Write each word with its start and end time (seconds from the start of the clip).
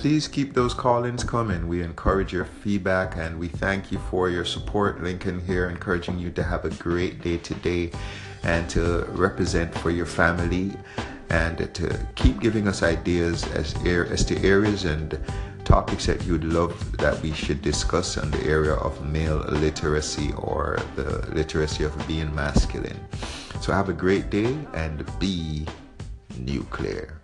please 0.00 0.26
keep 0.26 0.54
those 0.54 0.72
call-ins 0.72 1.22
coming. 1.22 1.68
We 1.68 1.82
encourage 1.82 2.32
your 2.32 2.46
feedback 2.46 3.18
and 3.18 3.38
we 3.38 3.48
thank 3.48 3.92
you 3.92 3.98
for 4.10 4.30
your 4.30 4.46
support. 4.46 5.02
Lincoln 5.02 5.44
here, 5.44 5.68
encouraging 5.68 6.18
you 6.18 6.30
to 6.30 6.42
have 6.42 6.64
a 6.64 6.70
great 6.70 7.20
day 7.20 7.36
today 7.36 7.90
and 8.42 8.66
to 8.70 9.04
represent 9.10 9.76
for 9.76 9.90
your 9.90 10.06
family 10.06 10.72
and 11.28 11.58
to 11.74 12.06
keep 12.14 12.40
giving 12.40 12.66
us 12.66 12.82
ideas 12.82 13.46
as, 13.48 13.74
as 13.84 14.24
to 14.24 14.42
areas 14.42 14.86
and 14.86 15.20
topics 15.66 16.06
that 16.06 16.24
you'd 16.24 16.44
love 16.44 16.96
that 16.96 17.20
we 17.20 17.34
should 17.34 17.60
discuss 17.60 18.16
on 18.16 18.30
the 18.30 18.42
area 18.44 18.72
of 18.76 19.04
male 19.04 19.44
literacy 19.50 20.32
or 20.38 20.78
the 20.96 21.28
literacy 21.34 21.84
of 21.84 21.92
being 22.08 22.34
masculine. 22.34 22.98
So 23.60 23.70
have 23.70 23.90
a 23.90 23.92
great 23.92 24.30
day 24.30 24.56
and 24.72 25.04
be 25.18 25.66
nuclear. 26.38 27.19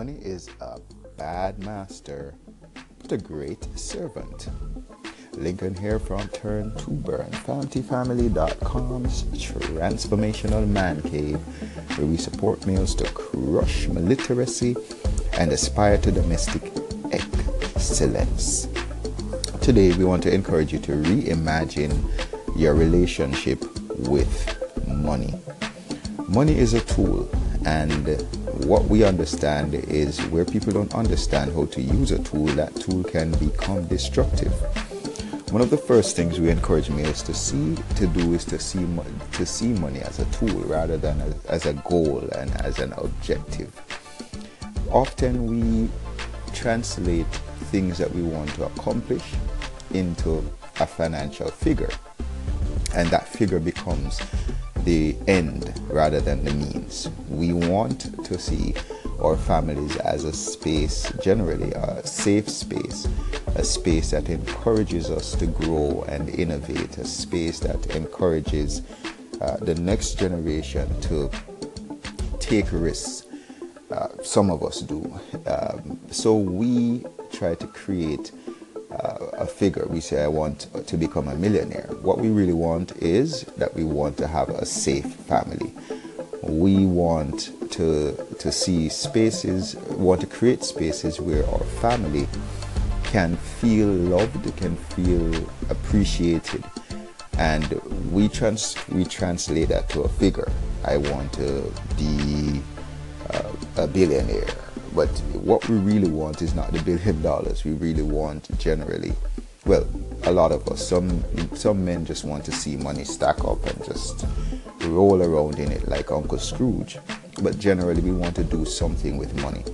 Money 0.00 0.18
is 0.22 0.48
a 0.62 0.80
bad 1.18 1.58
master, 1.58 2.34
but 3.02 3.12
a 3.12 3.18
great 3.18 3.62
servant. 3.78 4.48
Lincoln 5.34 5.74
here 5.74 5.98
from 5.98 6.26
Turn 6.28 6.74
to 6.76 6.90
Burn, 6.90 7.30
FamilyFamily.com's 7.30 9.24
transformational 9.24 10.66
man 10.66 11.02
cave, 11.02 11.38
where 11.98 12.06
we 12.06 12.16
support 12.16 12.66
males 12.66 12.94
to 12.94 13.04
crush 13.10 13.88
illiteracy 13.88 14.74
and 15.34 15.52
aspire 15.52 15.98
to 15.98 16.10
domestic 16.10 16.72
excellence. 17.12 18.68
Today, 19.60 19.92
we 19.92 20.06
want 20.06 20.22
to 20.22 20.32
encourage 20.32 20.72
you 20.72 20.78
to 20.78 20.92
reimagine 20.92 21.94
your 22.56 22.72
relationship 22.72 23.62
with 24.08 24.32
money. 24.86 25.34
Money 26.26 26.56
is 26.56 26.72
a 26.72 26.80
tool, 26.80 27.28
and 27.66 28.20
what 28.64 28.84
we 28.84 29.04
understand 29.04 29.74
is 29.74 30.18
where 30.26 30.44
people 30.44 30.72
don't 30.72 30.94
understand 30.94 31.52
how 31.52 31.66
to 31.66 31.80
use 31.80 32.10
a 32.10 32.18
tool, 32.22 32.46
that 32.46 32.74
tool 32.76 33.04
can 33.04 33.32
become 33.32 33.86
destructive. 33.86 34.52
One 35.50 35.62
of 35.62 35.70
the 35.70 35.76
first 35.76 36.14
things 36.14 36.38
we 36.38 36.48
encourage 36.48 36.90
males 36.90 37.22
to 37.22 37.34
see 37.34 37.74
to 37.96 38.06
do 38.06 38.34
is 38.34 38.44
to 38.46 38.58
see 38.58 38.86
to 39.32 39.44
see 39.44 39.68
money 39.68 40.00
as 40.00 40.20
a 40.20 40.24
tool 40.26 40.60
rather 40.60 40.96
than 40.96 41.20
as, 41.20 41.44
as 41.46 41.66
a 41.66 41.74
goal 41.74 42.20
and 42.36 42.50
as 42.60 42.78
an 42.78 42.92
objective. 42.92 43.72
Often 44.92 45.46
we 45.46 45.90
translate 46.54 47.26
things 47.72 47.98
that 47.98 48.14
we 48.14 48.22
want 48.22 48.54
to 48.54 48.64
accomplish 48.64 49.24
into 49.92 50.38
a 50.78 50.86
financial 50.86 51.48
figure, 51.48 51.90
and 52.94 53.08
that 53.08 53.26
figure 53.26 53.58
becomes 53.60 54.20
the 54.84 55.16
end 55.26 55.72
rather 55.88 56.20
than 56.20 56.44
the 56.44 56.52
means. 56.52 57.08
We 57.28 57.52
want 57.52 58.24
to 58.24 58.38
see 58.38 58.74
our 59.20 59.36
families 59.36 59.96
as 59.98 60.24
a 60.24 60.32
space, 60.32 61.12
generally 61.22 61.72
a 61.72 62.06
safe 62.06 62.48
space, 62.48 63.06
a 63.54 63.64
space 63.64 64.10
that 64.10 64.28
encourages 64.28 65.10
us 65.10 65.34
to 65.36 65.46
grow 65.46 66.04
and 66.08 66.28
innovate, 66.30 66.96
a 66.98 67.04
space 67.04 67.58
that 67.60 67.94
encourages 67.94 68.82
uh, 69.40 69.56
the 69.58 69.74
next 69.74 70.18
generation 70.18 70.88
to 71.02 71.30
take 72.38 72.66
risks. 72.72 73.26
Uh, 73.90 74.08
some 74.22 74.50
of 74.50 74.62
us 74.62 74.80
do. 74.80 75.02
Um, 75.46 75.98
so 76.10 76.36
we 76.36 77.04
try 77.32 77.54
to 77.56 77.66
create 77.66 78.30
a 78.90 79.46
figure. 79.46 79.86
We 79.88 80.00
say, 80.00 80.22
I 80.22 80.28
want 80.28 80.68
to 80.86 80.96
become 80.96 81.28
a 81.28 81.34
millionaire. 81.34 81.88
What 82.02 82.18
we 82.18 82.28
really 82.28 82.52
want 82.52 82.96
is 82.96 83.42
that 83.56 83.74
we 83.74 83.84
want 83.84 84.16
to 84.18 84.26
have 84.26 84.48
a 84.48 84.66
safe 84.66 85.06
family. 85.06 85.72
We 86.42 86.86
want 86.86 87.52
to, 87.72 88.16
to 88.38 88.52
see 88.52 88.88
spaces, 88.88 89.76
want 89.76 90.20
to 90.22 90.26
create 90.26 90.64
spaces 90.64 91.20
where 91.20 91.46
our 91.48 91.64
family 91.80 92.26
can 93.04 93.36
feel 93.36 93.88
loved, 93.88 94.56
can 94.56 94.76
feel 94.76 95.34
appreciated. 95.68 96.64
And 97.38 97.80
we, 98.10 98.28
trans- 98.28 98.76
we 98.88 99.04
translate 99.04 99.68
that 99.68 99.88
to 99.90 100.02
a 100.02 100.08
figure. 100.08 100.50
I 100.84 100.96
want 100.96 101.32
to 101.34 101.72
be 101.96 102.60
uh, 103.30 103.52
a 103.76 103.86
billionaire 103.86 104.48
but 104.94 105.08
what 105.32 105.68
we 105.68 105.76
really 105.76 106.10
want 106.10 106.42
is 106.42 106.54
not 106.54 106.72
the 106.72 106.82
billion 106.82 107.22
dollars. 107.30 107.64
We 107.64 107.72
really 107.72 108.02
want 108.02 108.56
generally, 108.58 109.12
well, 109.64 109.86
a 110.24 110.32
lot 110.32 110.52
of 110.52 110.66
us. 110.68 110.86
Some 110.86 111.24
some 111.54 111.84
men 111.84 112.04
just 112.04 112.24
want 112.24 112.44
to 112.46 112.52
see 112.52 112.76
money 112.76 113.04
stack 113.04 113.44
up 113.44 113.64
and 113.66 113.84
just 113.84 114.26
roll 114.86 115.22
around 115.22 115.58
in 115.58 115.70
it 115.70 115.88
like 115.88 116.10
Uncle 116.10 116.38
Scrooge. 116.38 116.98
But 117.42 117.58
generally, 117.58 118.00
we 118.00 118.12
want 118.12 118.36
to 118.36 118.44
do 118.44 118.64
something 118.64 119.16
with 119.16 119.34
money. 119.40 119.64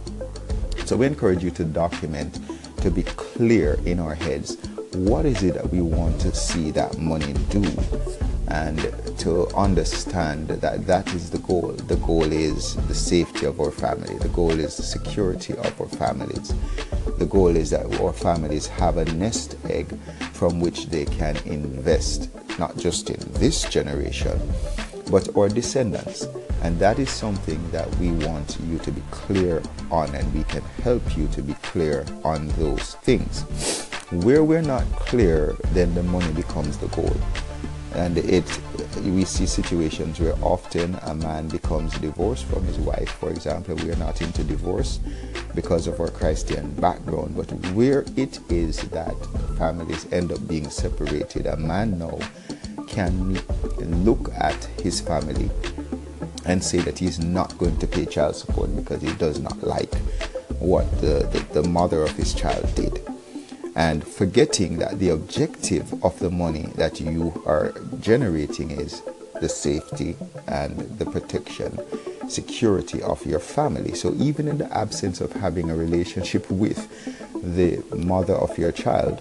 So 0.84 0.96
we 0.96 1.06
encourage 1.06 1.42
you 1.42 1.50
to 1.52 1.64
document, 1.64 2.38
to 2.82 2.90
be 2.90 3.02
clear 3.02 3.78
in 3.84 3.98
our 3.98 4.14
heads. 4.14 4.56
What 4.94 5.26
is 5.26 5.42
it 5.42 5.54
that 5.54 5.70
we 5.70 5.80
want 5.80 6.20
to 6.20 6.34
see 6.34 6.70
that 6.72 6.98
money 6.98 7.32
do? 7.50 7.64
And 8.48 8.78
to 9.18 9.48
understand 9.56 10.48
that 10.48 10.86
that 10.86 11.12
is 11.14 11.30
the 11.30 11.38
goal. 11.38 11.72
The 11.72 11.96
goal 11.96 12.30
is 12.32 12.76
the 12.86 12.94
safety 12.94 13.46
of 13.46 13.60
our 13.60 13.70
family. 13.70 14.16
The 14.18 14.28
goal 14.28 14.52
is 14.52 14.76
the 14.76 14.82
security 14.82 15.54
of 15.54 15.80
our 15.80 15.88
families. 15.88 16.54
The 17.18 17.26
goal 17.26 17.56
is 17.56 17.70
that 17.70 18.00
our 18.00 18.12
families 18.12 18.66
have 18.66 18.98
a 18.98 19.04
nest 19.14 19.56
egg 19.68 19.98
from 20.32 20.60
which 20.60 20.86
they 20.86 21.06
can 21.06 21.36
invest, 21.44 22.30
not 22.58 22.76
just 22.76 23.10
in 23.10 23.20
this 23.32 23.68
generation, 23.68 24.40
but 25.10 25.36
our 25.36 25.48
descendants. 25.48 26.26
And 26.62 26.78
that 26.78 26.98
is 26.98 27.10
something 27.10 27.70
that 27.70 27.92
we 27.96 28.12
want 28.12 28.58
you 28.66 28.78
to 28.78 28.90
be 28.92 29.02
clear 29.10 29.62
on, 29.90 30.14
and 30.14 30.32
we 30.34 30.44
can 30.44 30.62
help 30.82 31.16
you 31.16 31.26
to 31.28 31.42
be 31.42 31.54
clear 31.62 32.04
on 32.24 32.48
those 32.58 32.94
things. 32.96 33.42
Where 34.10 34.44
we're 34.44 34.62
not 34.62 34.84
clear, 34.92 35.56
then 35.72 35.94
the 35.94 36.02
money 36.04 36.32
becomes 36.32 36.78
the 36.78 36.88
goal 36.88 37.16
and 37.96 38.18
it 38.18 38.44
we 39.02 39.24
see 39.24 39.46
situations 39.46 40.20
where 40.20 40.34
often 40.42 40.98
a 41.02 41.14
man 41.14 41.48
becomes 41.48 41.96
divorced 41.98 42.44
from 42.44 42.62
his 42.64 42.78
wife. 42.78 43.10
For 43.10 43.30
example 43.30 43.74
we 43.76 43.90
are 43.90 43.96
not 43.96 44.20
into 44.20 44.44
divorce 44.44 45.00
because 45.54 45.86
of 45.86 45.98
our 46.00 46.10
christian 46.10 46.70
background 46.74 47.34
but 47.34 47.50
where 47.72 48.04
it 48.16 48.38
is 48.50 48.76
that 48.90 49.16
families 49.56 50.06
end 50.12 50.30
up 50.30 50.46
being 50.46 50.68
separated 50.68 51.46
a 51.46 51.56
man 51.56 51.98
now 51.98 52.18
can 52.86 53.34
look 54.04 54.30
at 54.34 54.62
his 54.82 55.00
family 55.00 55.50
and 56.44 56.62
say 56.62 56.78
that 56.78 56.98
he's 56.98 57.18
not 57.18 57.56
going 57.58 57.76
to 57.78 57.86
pay 57.86 58.04
child 58.04 58.36
support 58.36 58.74
because 58.76 59.00
he 59.00 59.12
does 59.14 59.40
not 59.40 59.60
like 59.62 59.94
what 60.58 60.90
the, 61.00 61.26
the, 61.32 61.60
the 61.60 61.68
mother 61.68 62.02
of 62.02 62.12
his 62.12 62.34
child 62.34 62.72
did 62.74 63.00
and 63.76 64.06
forgetting 64.06 64.78
that 64.78 64.98
the 64.98 65.10
objective 65.10 66.02
of 66.02 66.18
the 66.18 66.30
money 66.30 66.62
that 66.76 66.98
you 66.98 67.42
are 67.44 67.74
generating 68.00 68.70
is 68.70 69.02
the 69.40 69.48
safety 69.50 70.16
and 70.48 70.78
the 70.98 71.04
protection, 71.04 71.78
security 72.26 73.02
of 73.02 73.24
your 73.26 73.38
family. 73.38 73.94
So, 73.94 74.14
even 74.14 74.48
in 74.48 74.56
the 74.56 74.74
absence 74.74 75.20
of 75.20 75.30
having 75.34 75.70
a 75.70 75.76
relationship 75.76 76.50
with 76.50 76.88
the 77.34 77.82
mother 77.94 78.32
of 78.32 78.56
your 78.56 78.72
child, 78.72 79.20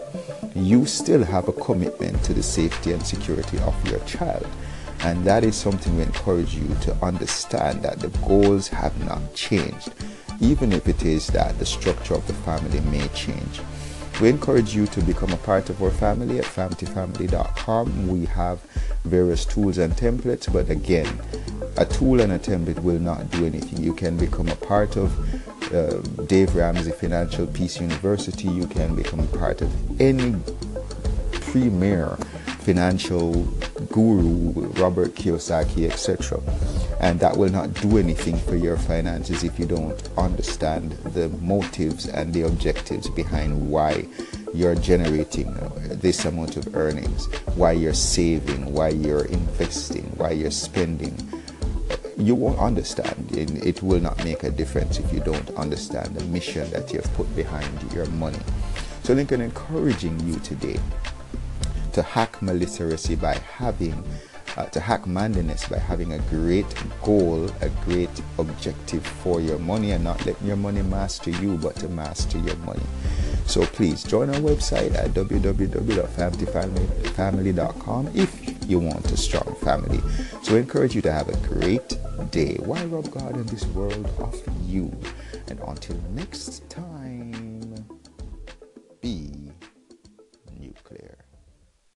you 0.56 0.86
still 0.86 1.26
have 1.26 1.50
a 1.50 1.54
commitment 1.54 2.24
to 2.24 2.34
the 2.34 2.44
safety 2.44 2.94
and 2.94 3.06
security 3.06 3.60
of 3.60 3.76
your 3.90 4.00
child. 4.06 4.48
And 5.02 5.26
that 5.26 5.44
is 5.44 5.58
something 5.58 5.98
we 5.98 6.04
encourage 6.04 6.56
you 6.56 6.74
to 6.84 6.96
understand 7.04 7.84
that 7.84 8.00
the 8.00 8.08
goals 8.26 8.70
have 8.70 8.98
not 9.06 9.36
changed, 9.36 9.94
even 10.40 10.72
if 10.72 10.88
it 10.88 11.04
is 11.04 11.28
that 11.28 11.60
the 11.60 11.66
structure 11.66 12.16
of 12.16 12.26
the 12.28 12.34
family 12.34 12.80
may 12.90 13.06
change. 13.10 13.60
We 14.22 14.30
encourage 14.30 14.74
you 14.74 14.88
to 14.88 15.02
become 15.02 15.34
a 15.34 15.38
part 15.38 15.70
of 15.70 15.84
our 15.84 15.92
family 15.92 16.40
at 16.40 16.46
familyfamily.com. 16.46 18.08
We 18.08 18.26
have 18.28 18.62
various 19.04 19.44
tools 19.44 19.78
and 19.78 19.94
templates, 19.94 20.52
but 20.52 20.70
again, 20.70 21.20
a 21.78 21.86
tool 21.86 22.22
and 22.22 22.32
a 22.32 22.40
template 22.40 22.80
will 22.80 23.00
not 23.00 23.30
do 23.30 23.46
anything. 23.46 23.84
You 23.84 23.94
can 23.94 24.16
become 24.16 24.48
a 24.48 24.56
part 24.56 24.96
of 24.96 25.12
uh, 25.74 25.98
Dave 26.28 26.56
Ramsey 26.56 26.92
Financial 26.92 27.46
Peace 27.46 27.82
University. 27.82 28.48
You 28.48 28.68
can 28.68 28.96
become 28.96 29.20
a 29.20 29.28
part 29.38 29.62
of 29.62 30.02
any 30.02 30.36
premier 31.32 32.16
financial 32.60 33.44
guru, 33.92 34.52
Robert 34.80 35.14
Kiyosaki, 35.16 35.90
etc. 35.92 36.40
And 37.06 37.20
that 37.20 37.38
will 37.38 37.52
not 37.52 37.72
do 37.76 38.00
anything 38.00 38.36
for 38.36 38.56
your 38.56 38.78
finances 38.78 39.44
if 39.44 39.60
you 39.60 39.68
don't 39.68 40.10
understand 40.18 40.94
the 41.14 41.30
motives 41.30 42.08
and 42.08 42.34
the 42.34 42.48
objectives 42.48 43.12
behind 43.12 43.70
why 43.70 44.08
you're 44.56 44.74
generating 44.74 45.56
this 46.02 46.26
amount 46.26 46.58
of 46.58 46.76
earnings, 46.76 47.28
why 47.54 47.74
you're 47.74 47.94
saving, 47.94 48.74
why 48.74 48.90
you're 48.90 49.26
investing, 49.26 50.06
why 50.18 50.32
you're 50.32 50.50
spending. 50.50 51.16
You 52.18 52.34
won't 52.34 52.58
understand. 52.58 53.34
and 53.38 53.64
It 53.64 53.84
will 53.84 54.02
not 54.02 54.24
make 54.24 54.42
a 54.42 54.50
difference 54.50 54.98
if 54.98 55.14
you 55.14 55.20
don't 55.20 55.52
understand 55.52 56.16
the 56.16 56.26
mission 56.26 56.68
that 56.72 56.92
you've 56.92 57.14
put 57.14 57.34
behind 57.36 57.94
your 57.94 58.08
money. 58.08 58.40
So, 59.04 59.14
Lincoln, 59.14 59.42
encouraging 59.42 60.20
you 60.22 60.40
today 60.40 60.80
to 61.94 62.02
hack 62.02 62.42
literacy 62.42 63.14
by 63.16 63.36
having 63.58 64.04
uh, 64.58 64.66
to 64.68 64.80
hack 64.80 65.06
manliness 65.06 65.68
by 65.68 65.78
having 65.78 66.14
a 66.14 66.20
great 66.30 66.66
goal, 67.04 67.50
a 67.62 67.70
great 67.84 68.10
objective 68.38 69.06
for 69.06 69.42
your 69.42 69.60
money, 69.60 69.92
and 69.92 70.04
not 70.04 70.26
letting 70.26 70.48
your 70.48 70.58
money 70.58 70.82
master 70.82 71.30
you, 71.30 71.58
but 71.58 71.76
to 71.76 71.88
master 71.90 72.40
your 72.40 72.56
money. 72.58 72.82
So 73.46 73.66
please 73.66 74.04
join 74.04 74.30
our 74.30 74.42
website 74.42 74.96
at 74.96 75.12
www.familyfamily.com 75.12 78.12
if 78.16 78.70
you 78.70 78.80
want 78.80 79.12
a 79.12 79.18
strong 79.18 79.56
family. 79.62 80.02
So 80.42 80.56
I 80.56 80.60
encourage 80.60 80.96
you 80.96 81.02
to 81.04 81.12
have 81.12 81.30
a 81.30 81.38
great 81.48 81.98
day. 82.32 82.56
Why 82.56 82.84
rob 82.86 83.12
God 83.12 83.36
in 83.36 83.46
this 83.46 83.66
world 83.68 84.10
of 84.20 84.42
you? 84.64 84.92
And 85.48 85.60
until 85.60 85.98
next 86.14 86.68
time, 86.70 87.86
be 89.02 89.35